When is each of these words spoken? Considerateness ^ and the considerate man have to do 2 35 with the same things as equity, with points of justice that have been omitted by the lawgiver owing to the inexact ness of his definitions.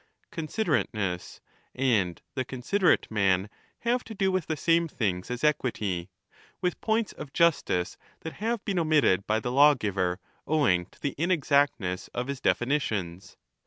Considerateness 0.31 1.41
^ 1.75 1.79
and 1.79 2.23
the 2.33 2.43
considerate 2.43 3.11
man 3.11 3.51
have 3.81 4.03
to 4.05 4.15
do 4.15 4.31
2 4.31 4.31
35 4.31 4.33
with 4.33 4.45
the 4.47 4.57
same 4.57 4.87
things 4.87 5.29
as 5.29 5.43
equity, 5.43 6.09
with 6.59 6.81
points 6.81 7.11
of 7.11 7.33
justice 7.33 7.97
that 8.21 8.33
have 8.41 8.65
been 8.65 8.79
omitted 8.79 9.27
by 9.27 9.39
the 9.39 9.51
lawgiver 9.51 10.19
owing 10.47 10.87
to 10.87 10.99
the 10.99 11.13
inexact 11.19 11.79
ness 11.79 12.07
of 12.15 12.25
his 12.25 12.41
definitions. 12.41 13.37